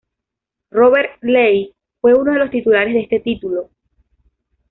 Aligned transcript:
Robert 0.71 1.21
Ley 1.21 1.75
fue 1.99 2.15
uno 2.15 2.31
de 2.33 2.39
los 2.39 2.49
titulares 2.49 2.95
de 2.95 3.01
este 3.01 3.19
título. 3.19 3.69